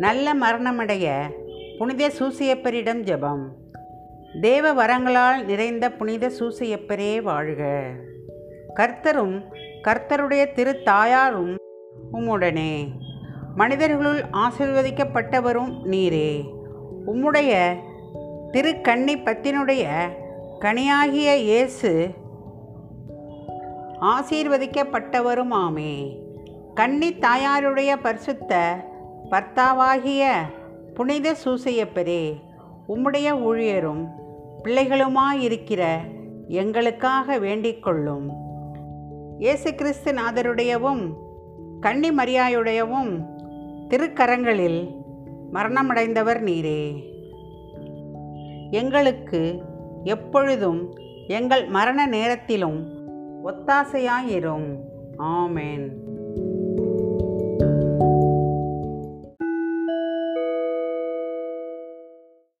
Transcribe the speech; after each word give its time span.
நல்ல 0.00 0.34
மரணமடைய 0.34 1.20
புனித 1.78 2.10
சூசியப்பரிடம் 2.18 3.02
ஜெபம். 3.02 3.48
தேவ 4.40 4.74
வரங்களால் 4.74 5.44
நிறைந்த 5.44 5.90
புனித 5.90 6.30
சூசியப்பரே 6.38 7.22
வாழ்க. 7.22 7.82
கர்த்தரும் 8.74 9.44
கர்த்தருடைய 9.82 10.52
திரு 10.52 10.82
தாயாரும் 10.82 11.56
உம்முடனே. 12.12 12.88
மனிதர்களுள் 13.54 14.22
ஆசீர்வதிக்கப்பட்டவரும் 14.32 15.90
நீரே. 15.90 16.44
உம்முடைய 17.06 17.76
திருக்கன்னி 18.52 19.24
பத்தினுடைய 19.24 19.88
கனியாகிய 20.60 21.34
இயேசு 21.34 22.08
ஆசீர்வதிக்கப்பட்டவருமாமே. 24.00 26.18
கன்னி 26.74 27.14
தாயாருடைய 27.14 27.96
பரிசுத்த 28.02 28.78
பர்த்தாவாகிய 29.30 30.28
புனித 30.94 31.36
சூசையப்பரே 31.44 32.34
உம்முடைய 32.88 33.28
ஊழியரும் 33.46 34.08
பிள்ளைகளுமாயிருக்கிற 34.64 35.96
எங்களுக்காக 36.48 37.38
வேண்டிக் 37.38 37.82
கொள்ளும் 37.82 38.30
இயேசு 39.38 39.74
கிறிஸ்து 39.74 40.12
நாதருடையவும் 40.12 41.14
கன்னி 41.80 42.10
மரியாயுடையவும் 42.10 43.24
திருக்கரங்களில் 43.88 44.98
மரணமடைந்தவர் 45.52 46.42
நீரே. 46.42 47.04
எங்களுக்கு 48.70 49.62
எப்பொழுதும் 50.04 50.94
எங்கள் 51.26 51.66
மரண 51.66 52.06
நேரத்திலும் 52.06 52.88
ஒத்தாசையாயிரும். 53.44 54.76
ஆமேன். 55.18 55.88